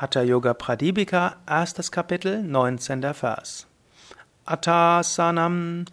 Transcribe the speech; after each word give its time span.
Hatha 0.00 0.22
Yoga 0.22 0.54
Pradipika, 0.54 1.38
erstes 1.44 1.90
Kapitel, 1.90 2.44
19. 2.44 3.12
Vers. 3.14 3.66
Atasanam 4.46 5.88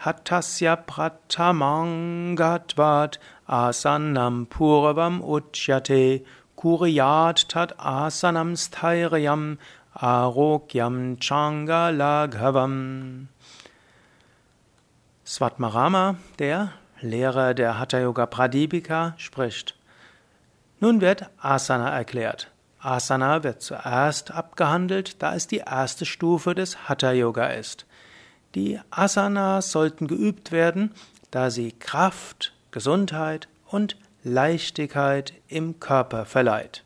Hattasya 0.00 0.86
Pratamangatvat 0.86 3.18
Asanam 3.46 4.46
Purvam 4.46 5.20
Uchyate 5.20 6.24
Kuriyat 6.56 7.46
Tat 7.46 7.76
Asanam 7.76 8.56
Sthairayam 8.56 9.58
Arogyam 9.96 11.18
Changalaghavam. 11.18 13.26
Svatmarama, 15.26 16.16
der 16.38 16.72
Lehrer 17.02 17.52
der 17.52 17.78
Hatha 17.78 18.00
Yoga 18.00 18.24
Pradipika, 18.24 19.12
spricht. 19.18 19.76
Nun 20.80 21.02
wird 21.02 21.28
Asana 21.36 21.90
erklärt. 21.90 22.51
Asana 22.82 23.44
wird 23.44 23.62
zuerst 23.62 24.32
abgehandelt, 24.32 25.22
da 25.22 25.34
es 25.34 25.46
die 25.46 25.58
erste 25.58 26.04
Stufe 26.04 26.54
des 26.54 26.88
Hatha 26.88 27.12
Yoga 27.12 27.46
ist. 27.46 27.86
Die 28.54 28.80
Asanas 28.90 29.70
sollten 29.70 30.08
geübt 30.08 30.52
werden, 30.52 30.92
da 31.30 31.50
sie 31.50 31.72
Kraft, 31.72 32.52
Gesundheit 32.72 33.48
und 33.66 33.96
Leichtigkeit 34.24 35.32
im 35.48 35.80
Körper 35.80 36.24
verleiht. 36.24 36.84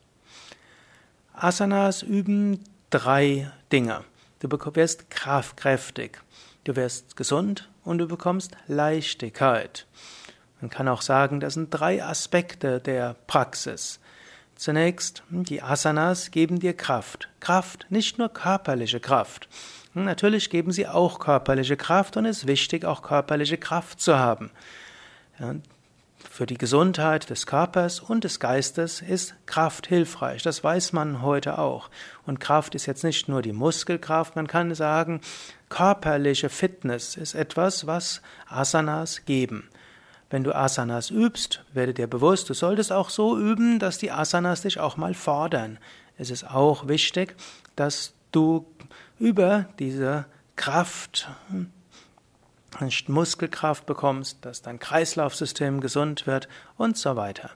Asanas 1.33 2.03
üben 2.03 2.63
drei 2.91 3.51
Dinge. 3.73 4.05
Du 4.41 4.49
wirst 4.75 5.11
kraftkräftig, 5.11 6.19
du 6.65 6.77
wirst 6.77 7.17
gesund 7.17 7.69
und 7.85 7.99
du 7.99 8.07
bekommst 8.07 8.53
Leichtigkeit. 8.69 9.87
Man 10.61 10.71
kann 10.71 10.89
auch 10.89 11.03
sagen, 11.03 11.41
das 11.41 11.55
sind 11.55 11.71
drei 11.71 12.03
Aspekte 12.03 12.81
der 12.81 13.17
Praxis. 13.27 13.99
Zunächst, 14.57 15.23
die 15.29 15.63
Asanas 15.63 16.31
geben 16.31 16.59
dir 16.61 16.75
Kraft. 16.75 17.29
Kraft, 17.41 17.87
nicht 17.91 18.19
nur 18.19 18.31
körperliche 18.31 19.01
Kraft. 19.01 19.49
Natürlich 19.93 20.51
geben 20.51 20.73
sie 20.73 20.89
auch 20.89 21.19
körperliche 21.21 21.77
Kraft 21.77 22.17
und 22.17 22.27
es 22.27 22.39
ist 22.39 22.47
wichtig, 22.47 22.85
auch 22.85 23.03
körperliche 23.03 23.59
Kraft 23.59 24.01
zu 24.01 24.19
haben. 24.19 24.51
für 26.31 26.47
die 26.47 26.59
Gesundheit 26.59 27.31
des 27.31 27.47
Körpers 27.47 28.01
und 28.01 28.25
des 28.25 28.41
Geistes 28.41 29.01
ist 29.01 29.35
Kraft 29.47 29.87
hilfreich. 29.87 30.43
Das 30.43 30.63
weiß 30.63 30.93
man 30.93 31.23
heute 31.23 31.59
auch. 31.59 31.89
Und 32.27 32.41
Kraft 32.41 32.75
ist 32.75 32.85
jetzt 32.87 33.05
nicht 33.05 33.29
nur 33.29 33.41
die 33.41 33.53
Muskelkraft, 33.53 34.37
man 34.37 34.47
kann 34.47 34.75
sagen, 34.75 35.21
körperliche 35.69 36.51
Fitness 36.51 37.17
ist 37.17 37.35
etwas, 37.35 37.87
was 37.87 38.21
Asanas 38.49 39.25
geben. 39.25 39.69
Wenn 40.29 40.43
du 40.43 40.55
Asanas 40.55 41.11
übst, 41.11 41.65
werde 41.73 41.95
dir 41.95 42.09
bewusst, 42.09 42.51
du 42.51 42.55
solltest 42.55 42.93
auch 42.93 43.11
so 43.11 43.39
üben, 43.39 43.79
dass 43.79 43.99
die 43.99 44.11
Asanas 44.11 44.63
dich 44.63 44.81
auch 44.81 44.97
mal 44.97 45.15
fordern. 45.15 45.79
Es 46.19 46.31
ist 46.31 46.45
auch 46.45 46.89
wichtig, 46.89 47.37
dass 47.77 48.15
du 48.33 48.67
über 49.19 49.67
diese 49.79 50.27
Kraft, 50.57 51.29
Muskelkraft 53.07 53.87
bekommst, 53.87 54.45
dass 54.45 54.63
dein 54.63 54.79
Kreislaufsystem 54.79 55.81
gesund 55.81 56.27
wird 56.27 56.49
und 56.77 56.97
so 56.97 57.15
weiter. 57.17 57.51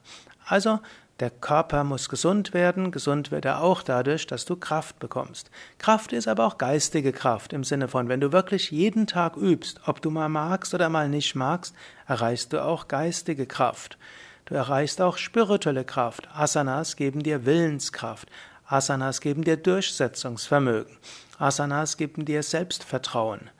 Also 0.45 0.79
der 1.21 1.29
Körper 1.29 1.83
muss 1.83 2.09
gesund 2.09 2.53
werden, 2.53 2.91
gesund 2.91 3.29
wird 3.29 3.45
er 3.45 3.61
auch 3.61 3.83
dadurch, 3.83 4.25
dass 4.25 4.43
du 4.45 4.55
Kraft 4.55 4.97
bekommst. 4.97 5.51
Kraft 5.77 6.13
ist 6.13 6.27
aber 6.27 6.47
auch 6.47 6.57
geistige 6.57 7.13
Kraft 7.13 7.53
im 7.53 7.63
Sinne 7.63 7.87
von, 7.87 8.09
wenn 8.09 8.19
du 8.19 8.31
wirklich 8.31 8.71
jeden 8.71 9.05
Tag 9.05 9.37
übst, 9.37 9.81
ob 9.85 10.01
du 10.01 10.09
mal 10.09 10.29
magst 10.29 10.73
oder 10.73 10.89
mal 10.89 11.07
nicht 11.07 11.35
magst, 11.35 11.75
erreichst 12.07 12.53
du 12.53 12.63
auch 12.63 12.87
geistige 12.87 13.45
Kraft. 13.45 13.99
Du 14.45 14.55
erreichst 14.55 14.99
auch 14.99 15.17
spirituelle 15.17 15.85
Kraft. 15.85 16.27
Asanas 16.33 16.95
geben 16.95 17.21
dir 17.21 17.45
Willenskraft. 17.45 18.27
Asanas 18.65 19.21
geben 19.21 19.43
dir 19.43 19.57
Durchsetzungsvermögen. 19.57 20.97
Asanas 21.37 21.97
geben 21.97 22.25
dir 22.25 22.41
Selbstvertrauen. 22.41 23.51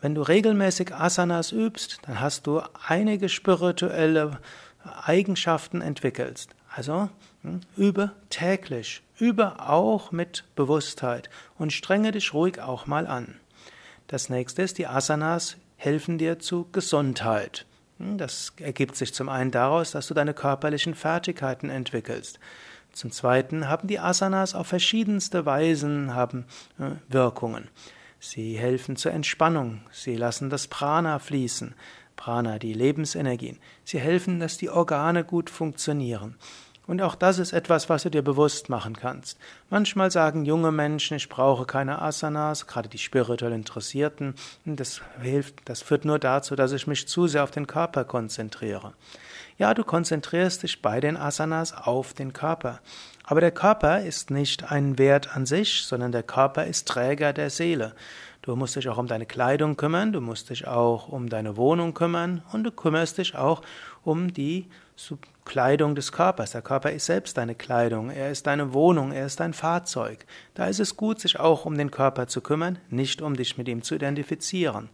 Wenn 0.00 0.14
du 0.14 0.22
regelmäßig 0.22 0.94
Asanas 0.94 1.52
übst, 1.52 1.98
dann 2.06 2.20
hast 2.20 2.46
du 2.46 2.62
einige 2.88 3.28
spirituelle 3.28 4.38
Eigenschaften 5.04 5.82
entwickelst. 5.82 6.54
Also 6.74 7.08
hm, 7.42 7.60
übe 7.76 8.12
täglich, 8.30 9.02
übe 9.18 9.60
auch 9.60 10.12
mit 10.12 10.44
Bewusstheit 10.54 11.28
und 11.58 11.72
strenge 11.72 12.12
dich 12.12 12.32
ruhig 12.32 12.60
auch 12.60 12.86
mal 12.86 13.06
an. 13.06 13.36
Das 14.06 14.28
nächste 14.28 14.62
ist, 14.62 14.78
die 14.78 14.86
Asanas 14.86 15.56
helfen 15.76 16.18
dir 16.18 16.38
zu 16.38 16.68
Gesundheit. 16.72 17.66
Hm, 17.98 18.18
das 18.18 18.52
ergibt 18.58 18.96
sich 18.96 19.12
zum 19.12 19.28
einen 19.28 19.50
daraus, 19.50 19.90
dass 19.90 20.06
du 20.06 20.14
deine 20.14 20.34
körperlichen 20.34 20.94
Fertigkeiten 20.94 21.70
entwickelst. 21.70 22.38
Zum 22.92 23.10
zweiten 23.10 23.68
haben 23.68 23.88
die 23.88 24.00
Asanas 24.00 24.54
auf 24.54 24.66
verschiedenste 24.66 25.46
Weisen 25.46 26.14
haben 26.14 26.44
äh, 26.78 26.90
Wirkungen. 27.08 27.68
Sie 28.18 28.58
helfen 28.58 28.96
zur 28.96 29.12
Entspannung, 29.12 29.80
sie 29.92 30.14
lassen 30.14 30.50
das 30.50 30.68
Prana 30.68 31.18
fließen, 31.18 31.74
Prana, 32.20 32.58
die 32.58 32.74
Lebensenergien. 32.74 33.58
Sie 33.82 33.98
helfen, 33.98 34.40
dass 34.40 34.58
die 34.58 34.68
Organe 34.68 35.24
gut 35.24 35.48
funktionieren. 35.48 36.36
Und 36.86 37.00
auch 37.00 37.14
das 37.14 37.38
ist 37.38 37.54
etwas, 37.54 37.88
was 37.88 38.02
du 38.02 38.10
dir 38.10 38.20
bewusst 38.20 38.68
machen 38.68 38.94
kannst. 38.94 39.38
Manchmal 39.70 40.10
sagen 40.10 40.44
junge 40.44 40.70
Menschen, 40.70 41.16
ich 41.16 41.30
brauche 41.30 41.64
keine 41.64 42.02
Asanas, 42.02 42.66
gerade 42.66 42.90
die 42.90 42.98
spirituell 42.98 43.52
Interessierten. 43.52 44.34
Das 44.66 45.00
hilft, 45.22 45.66
das 45.66 45.80
führt 45.80 46.04
nur 46.04 46.18
dazu, 46.18 46.56
dass 46.56 46.72
ich 46.72 46.86
mich 46.86 47.08
zu 47.08 47.26
sehr 47.26 47.42
auf 47.42 47.52
den 47.52 47.66
Körper 47.66 48.04
konzentriere. 48.04 48.92
Ja, 49.56 49.72
du 49.72 49.82
konzentrierst 49.82 50.62
dich 50.62 50.82
bei 50.82 51.00
den 51.00 51.16
Asanas 51.16 51.72
auf 51.72 52.12
den 52.12 52.34
Körper. 52.34 52.80
Aber 53.24 53.40
der 53.40 53.52
Körper 53.52 54.00
ist 54.00 54.30
nicht 54.30 54.70
ein 54.70 54.98
Wert 54.98 55.34
an 55.34 55.46
sich, 55.46 55.84
sondern 55.84 56.12
der 56.12 56.24
Körper 56.24 56.66
ist 56.66 56.86
Träger 56.86 57.32
der 57.32 57.48
Seele. 57.48 57.94
Du 58.42 58.56
musst 58.56 58.74
dich 58.74 58.88
auch 58.88 58.96
um 58.96 59.06
deine 59.06 59.26
Kleidung 59.26 59.76
kümmern, 59.76 60.12
du 60.12 60.22
musst 60.22 60.48
dich 60.48 60.66
auch 60.66 61.08
um 61.08 61.28
deine 61.28 61.58
Wohnung 61.58 61.92
kümmern 61.92 62.42
und 62.52 62.64
du 62.64 62.70
kümmerst 62.70 63.18
dich 63.18 63.34
auch 63.34 63.60
um 64.02 64.32
die 64.32 64.66
Kleidung 65.44 65.94
des 65.94 66.10
Körpers. 66.10 66.52
Der 66.52 66.62
Körper 66.62 66.90
ist 66.90 67.04
selbst 67.04 67.36
deine 67.36 67.54
Kleidung, 67.54 68.08
er 68.08 68.30
ist 68.30 68.46
deine 68.46 68.72
Wohnung, 68.72 69.12
er 69.12 69.26
ist 69.26 69.40
dein 69.40 69.52
Fahrzeug. 69.52 70.24
Da 70.54 70.68
ist 70.68 70.80
es 70.80 70.96
gut, 70.96 71.20
sich 71.20 71.38
auch 71.38 71.66
um 71.66 71.76
den 71.76 71.90
Körper 71.90 72.28
zu 72.28 72.40
kümmern, 72.40 72.78
nicht 72.88 73.20
um 73.20 73.36
dich 73.36 73.58
mit 73.58 73.68
ihm 73.68 73.82
zu 73.82 73.94
identifizieren. 73.94 74.88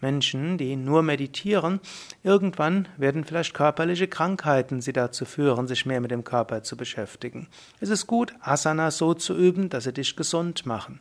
Menschen, 0.00 0.58
die 0.58 0.76
nur 0.76 1.02
meditieren, 1.02 1.80
irgendwann 2.22 2.88
werden 2.96 3.24
vielleicht 3.24 3.54
körperliche 3.54 4.08
Krankheiten 4.08 4.80
sie 4.80 4.92
dazu 4.92 5.24
führen, 5.24 5.68
sich 5.68 5.86
mehr 5.86 6.00
mit 6.00 6.10
dem 6.10 6.24
Körper 6.24 6.62
zu 6.62 6.76
beschäftigen. 6.76 7.48
Es 7.80 7.88
ist 7.88 8.06
gut, 8.06 8.34
Asana 8.40 8.90
so 8.90 9.14
zu 9.14 9.34
üben, 9.34 9.70
dass 9.70 9.84
sie 9.84 9.92
dich 9.92 10.14
gesund 10.16 10.66
machen. 10.66 11.00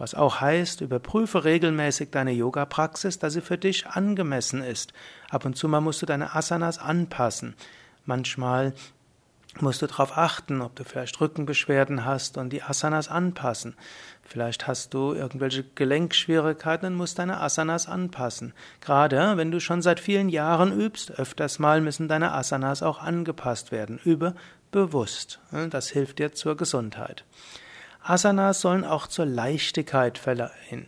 Was 0.00 0.14
auch 0.14 0.40
heißt, 0.40 0.80
überprüfe 0.80 1.44
regelmäßig 1.44 2.08
deine 2.10 2.32
Yoga-Praxis, 2.32 3.18
dass 3.18 3.34
sie 3.34 3.42
für 3.42 3.58
dich 3.58 3.86
angemessen 3.86 4.62
ist. 4.62 4.94
Ab 5.28 5.44
und 5.44 5.58
zu 5.58 5.68
mal 5.68 5.82
musst 5.82 6.00
du 6.00 6.06
deine 6.06 6.34
Asanas 6.34 6.78
anpassen. 6.78 7.54
Manchmal 8.06 8.72
musst 9.60 9.82
du 9.82 9.86
darauf 9.86 10.16
achten, 10.16 10.62
ob 10.62 10.74
du 10.74 10.84
vielleicht 10.84 11.20
Rückenbeschwerden 11.20 12.06
hast 12.06 12.38
und 12.38 12.50
die 12.50 12.62
Asanas 12.62 13.08
anpassen. 13.08 13.74
Vielleicht 14.22 14.66
hast 14.66 14.94
du 14.94 15.12
irgendwelche 15.12 15.64
Gelenkschwierigkeiten 15.74 16.86
und 16.86 16.94
musst 16.94 17.18
deine 17.18 17.38
Asanas 17.38 17.86
anpassen. 17.86 18.54
Gerade 18.80 19.36
wenn 19.36 19.50
du 19.50 19.60
schon 19.60 19.82
seit 19.82 20.00
vielen 20.00 20.30
Jahren 20.30 20.72
übst, 20.72 21.10
öfters 21.10 21.58
mal 21.58 21.82
müssen 21.82 22.08
deine 22.08 22.32
Asanas 22.32 22.82
auch 22.82 23.02
angepasst 23.02 23.70
werden. 23.70 24.00
Übe 24.02 24.34
bewusst. 24.72 25.40
Das 25.68 25.90
hilft 25.90 26.20
dir 26.20 26.32
zur 26.32 26.56
Gesundheit. 26.56 27.26
Asanas 28.02 28.62
sollen 28.62 28.84
auch 28.84 29.06
zur 29.06 29.26
Leichtigkeit 29.26 30.16
verleihen. 30.16 30.86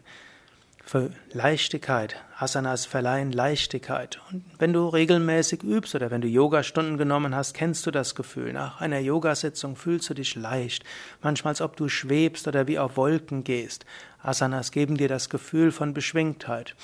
Für 0.85 1.11
Leichtigkeit. 1.33 2.17
Asanas 2.39 2.87
verleihen 2.87 3.33
Leichtigkeit. 3.33 4.21
Und 4.31 4.45
wenn 4.59 4.73
du 4.73 4.89
regelmäßig 4.89 5.63
übst 5.63 5.95
oder 5.95 6.11
wenn 6.11 6.23
du 6.23 6.29
Yogastunden 6.29 6.99
genommen 6.99 7.37
hast, 7.37 7.55
kennst 7.55 7.87
du 7.87 7.91
das 7.91 8.15
Gefühl. 8.15 8.53
Nach 8.53 8.81
einer 8.81 8.99
Yogasitzung 8.99 9.77
fühlst 9.77 10.11
du 10.11 10.15
dich 10.15 10.35
leicht. 10.35 10.85
Manchmal, 11.23 11.53
als 11.53 11.61
ob 11.61 11.77
du 11.77 11.89
schwebst 11.89 12.49
oder 12.49 12.67
wie 12.67 12.79
auf 12.79 12.97
Wolken 12.97 13.45
gehst. 13.45 13.87
Asanas 14.23 14.73
geben 14.73 14.97
dir 14.97 15.09
das 15.09 15.29
Gefühl 15.29 15.71
von 15.71 15.95
Beschwingtheit. 15.95 16.75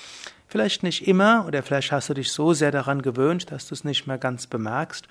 Vielleicht 0.47 0.83
nicht 0.83 1.07
immer 1.07 1.45
oder 1.45 1.61
vielleicht 1.61 1.91
hast 1.91 2.09
du 2.09 2.13
dich 2.13 2.31
so 2.31 2.53
sehr 2.53 2.71
daran 2.71 3.01
gewöhnt, 3.01 3.51
dass 3.51 3.67
du 3.67 3.75
es 3.75 3.83
nicht 3.83 4.07
mehr 4.07 4.17
ganz 4.17 4.47
bemerkst. 4.47 5.07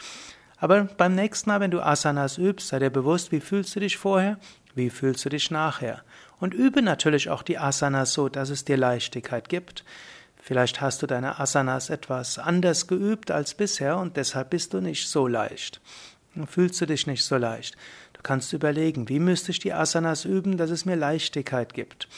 Aber 0.61 0.85
beim 0.85 1.15
nächsten 1.15 1.51
Mal, 1.51 1.61
wenn 1.61 1.71
du 1.71 1.81
Asanas 1.81 2.39
übst, 2.39 2.69
sei 2.69 2.81
dir 2.81 2.91
bewusst, 2.91 3.31
wie 3.31 3.41
fühlst 3.41 3.77
du 3.77 3.81
dich 3.81 3.97
vorher 3.97 4.39
wie 4.79 4.89
fühlst 4.89 5.25
du 5.27 5.29
dich 5.29 5.51
nachher? 5.51 6.03
Und 6.41 6.55
übe 6.55 6.81
natürlich 6.81 7.29
auch 7.29 7.43
die 7.43 7.59
Asanas 7.59 8.15
so, 8.15 8.31
dass 8.31 8.49
es 8.49 8.65
dir 8.65 8.79
Leichtigkeit 8.79 9.51
gibt. 9.51 9.85
Vielleicht 10.41 10.81
hast 10.81 11.03
du 11.03 11.07
deine 11.07 11.39
Asanas 11.39 11.91
etwas 11.91 12.39
anders 12.39 12.87
geübt 12.87 13.31
als 13.31 13.53
bisher 13.53 13.99
und 13.99 14.17
deshalb 14.17 14.51
bist 14.51 14.73
du 14.73 14.81
nicht 14.81 15.09
so 15.09 15.27
leicht. 15.27 15.83
Fühlst 16.47 16.81
du 16.81 16.87
dich 16.87 17.07
nicht 17.07 17.25
so 17.25 17.37
leicht? 17.37 17.77
Du 18.13 18.23
kannst 18.23 18.53
überlegen, 18.53 19.09
wie 19.09 19.19
müsste 19.19 19.51
ich 19.51 19.59
die 19.59 19.73
Asanas 19.73 20.25
üben, 20.25 20.57
dass 20.57 20.71
es 20.71 20.85
mir 20.85 20.97
Leichtigkeit 20.97 21.75
gibt. 21.75 22.09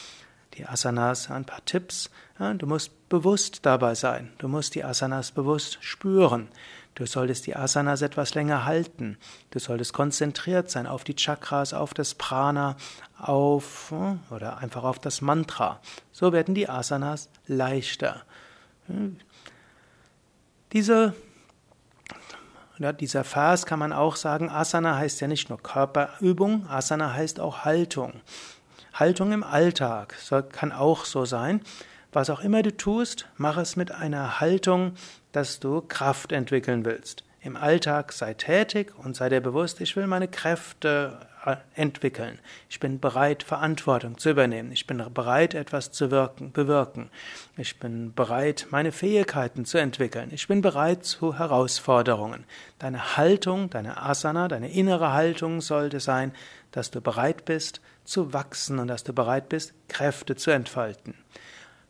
Die 0.55 0.65
Asanas, 0.65 1.29
ein 1.31 1.45
paar 1.45 1.65
Tipps. 1.65 2.09
Ja, 2.39 2.53
du 2.53 2.67
musst 2.67 3.09
bewusst 3.09 3.65
dabei 3.65 3.95
sein. 3.95 4.31
Du 4.37 4.47
musst 4.47 4.75
die 4.75 4.83
Asanas 4.83 5.31
bewusst 5.31 5.77
spüren. 5.81 6.49
Du 6.95 7.05
solltest 7.05 7.47
die 7.47 7.55
Asanas 7.55 8.01
etwas 8.01 8.33
länger 8.35 8.65
halten. 8.65 9.17
Du 9.51 9.59
solltest 9.59 9.93
konzentriert 9.93 10.69
sein 10.69 10.87
auf 10.87 11.03
die 11.03 11.15
Chakras, 11.15 11.73
auf 11.73 11.93
das 11.93 12.15
Prana, 12.15 12.75
auf 13.17 13.93
oder 14.29 14.57
einfach 14.57 14.83
auf 14.83 14.99
das 14.99 15.21
Mantra. 15.21 15.79
So 16.11 16.33
werden 16.33 16.53
die 16.53 16.67
Asanas 16.67 17.29
leichter. 17.47 18.23
Diese 20.73 21.13
ja, 22.81 22.91
dieser 22.93 23.23
Vers 23.23 23.67
kann 23.67 23.77
man 23.77 23.93
auch 23.93 24.15
sagen, 24.15 24.49
Asana 24.49 24.97
heißt 24.97 25.21
ja 25.21 25.27
nicht 25.27 25.49
nur 25.49 25.61
Körperübung, 25.61 26.65
Asana 26.67 27.13
heißt 27.13 27.39
auch 27.39 27.59
Haltung. 27.59 28.21
Haltung 28.91 29.31
im 29.33 29.43
Alltag 29.43 30.15
kann 30.51 30.71
auch 30.71 31.05
so 31.05 31.25
sein. 31.25 31.61
Was 32.13 32.29
auch 32.29 32.41
immer 32.41 32.61
du 32.61 32.75
tust, 32.75 33.27
mach 33.37 33.57
es 33.57 33.75
mit 33.75 33.91
einer 33.91 34.39
Haltung, 34.41 34.93
dass 35.31 35.59
du 35.59 35.81
Kraft 35.81 36.31
entwickeln 36.31 36.83
willst. 36.83 37.23
Im 37.43 37.55
Alltag 37.55 38.11
sei 38.11 38.33
tätig 38.33 38.93
und 38.97 39.15
sei 39.15 39.29
dir 39.29 39.41
bewusst, 39.41 39.81
ich 39.81 39.95
will 39.95 40.07
meine 40.07 40.27
Kräfte 40.27 41.25
äh, 41.45 41.55
entwickeln. 41.73 42.37
Ich 42.69 42.79
bin 42.79 42.99
bereit, 42.99 43.41
Verantwortung 43.41 44.17
zu 44.17 44.29
übernehmen. 44.29 44.71
Ich 44.71 44.85
bin 44.85 45.03
bereit, 45.11 45.55
etwas 45.55 45.91
zu 45.91 46.11
wirken, 46.11 46.51
bewirken. 46.51 47.09
Ich 47.57 47.79
bin 47.79 48.13
bereit, 48.13 48.67
meine 48.69 48.91
Fähigkeiten 48.91 49.65
zu 49.65 49.79
entwickeln. 49.79 50.29
Ich 50.31 50.47
bin 50.47 50.61
bereit 50.61 51.03
zu 51.03 51.39
Herausforderungen. 51.39 52.43
Deine 52.77 53.17
Haltung, 53.17 53.71
deine 53.71 54.03
Asana, 54.03 54.47
deine 54.47 54.71
innere 54.71 55.13
Haltung 55.13 55.61
sollte 55.61 55.99
sein, 55.99 56.33
dass 56.71 56.91
du 56.91 57.01
bereit 57.01 57.45
bist 57.45 57.81
zu 58.03 58.33
wachsen 58.33 58.77
und 58.77 58.87
dass 58.87 59.03
du 59.03 59.13
bereit 59.13 59.49
bist, 59.49 59.73
Kräfte 59.87 60.35
zu 60.35 60.51
entfalten. 60.51 61.15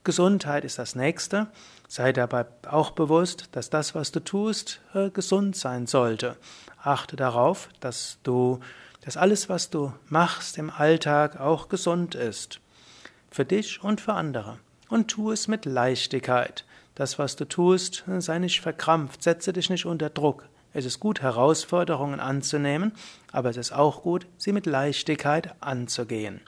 Gesundheit 0.03 0.65
ist 0.65 0.79
das 0.79 0.95
nächste. 0.95 1.47
Sei 1.87 2.11
dabei 2.11 2.45
auch 2.67 2.91
bewusst, 2.91 3.49
dass 3.51 3.69
das, 3.69 3.93
was 3.93 4.11
du 4.11 4.19
tust, 4.19 4.81
äh, 4.95 5.09
gesund 5.11 5.55
sein 5.55 5.85
sollte. 5.85 6.37
Achte 6.81 7.15
darauf, 7.15 7.69
dass 7.79 8.17
du, 8.23 8.59
dass 9.01 9.15
alles, 9.15 9.47
was 9.47 9.69
du 9.69 9.93
machst 10.07 10.57
im 10.57 10.71
Alltag 10.71 11.39
auch 11.39 11.69
gesund 11.69 12.15
ist. 12.15 12.59
Für 13.29 13.45
dich 13.45 13.83
und 13.83 14.01
für 14.01 14.13
andere. 14.13 14.57
Und 14.89 15.09
tu 15.09 15.31
es 15.31 15.47
mit 15.47 15.65
Leichtigkeit. 15.65 16.65
Das, 16.95 17.19
was 17.19 17.35
du 17.35 17.47
tust, 17.47 18.03
sei 18.19 18.39
nicht 18.39 18.61
verkrampft, 18.61 19.21
setze 19.21 19.53
dich 19.53 19.69
nicht 19.69 19.85
unter 19.85 20.09
Druck. 20.09 20.49
Es 20.73 20.85
ist 20.85 20.99
gut, 20.99 21.21
Herausforderungen 21.21 22.19
anzunehmen, 22.19 22.93
aber 23.31 23.49
es 23.49 23.57
ist 23.57 23.71
auch 23.71 24.01
gut, 24.01 24.25
sie 24.37 24.51
mit 24.51 24.65
Leichtigkeit 24.65 25.53
anzugehen. 25.59 26.41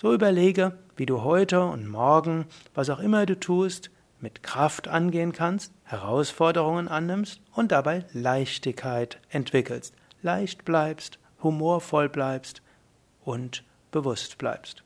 So 0.00 0.14
überlege, 0.14 0.78
wie 0.94 1.06
du 1.06 1.24
heute 1.24 1.60
und 1.60 1.88
morgen, 1.88 2.46
was 2.72 2.88
auch 2.88 3.00
immer 3.00 3.26
du 3.26 3.34
tust, 3.34 3.90
mit 4.20 4.44
Kraft 4.44 4.86
angehen 4.86 5.32
kannst, 5.32 5.72
Herausforderungen 5.82 6.86
annimmst 6.86 7.40
und 7.52 7.72
dabei 7.72 8.04
Leichtigkeit 8.12 9.18
entwickelst, 9.28 9.96
leicht 10.22 10.64
bleibst, 10.64 11.18
humorvoll 11.42 12.08
bleibst 12.08 12.62
und 13.24 13.64
bewusst 13.90 14.38
bleibst. 14.38 14.84